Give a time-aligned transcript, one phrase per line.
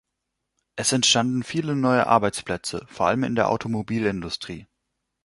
[0.75, 4.65] Es entstanden viele neue Arbeitsplätze, vor allem in der Automobilindustrie.